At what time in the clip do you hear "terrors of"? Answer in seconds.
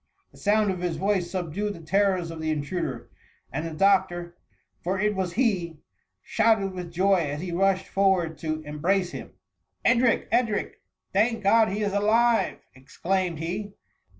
1.79-2.41